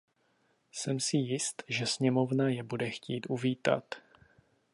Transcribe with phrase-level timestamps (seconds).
[0.71, 3.95] Jsem si jist, že sněmovna je bude chtít uvítat.